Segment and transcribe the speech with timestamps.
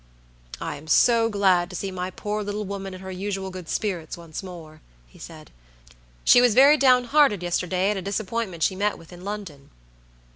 [0.59, 4.17] "I am so glad to see my poor little woman in her usual good spirits
[4.17, 5.51] once more," he said.
[6.23, 9.69] "She was very down hearted yesterday at a disappointment she met with in London."